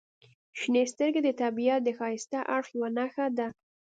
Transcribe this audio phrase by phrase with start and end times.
[0.59, 3.47] •شنې سترګې د طبیعت د ښایسته اړخ یوه نښه ده.